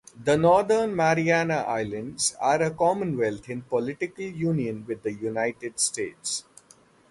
The 0.19 0.35
Northern 0.35 0.95
Mariana 0.95 1.57
Islands 1.57 2.35
are 2.39 2.59
a 2.63 2.71
commonwealth 2.71 3.47
in 3.51 3.61
political 3.61 4.23
union 4.25 4.83
with 4.87 5.03
the 5.03 5.13
United 5.13 5.79
States. 5.79 6.43